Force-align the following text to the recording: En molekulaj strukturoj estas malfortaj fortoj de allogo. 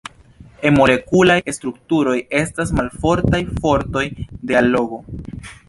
En 0.69 0.77
molekulaj 0.77 1.35
strukturoj 1.57 2.15
estas 2.41 2.73
malfortaj 2.79 3.43
fortoj 3.61 4.05
de 4.31 4.59
allogo. 4.67 5.03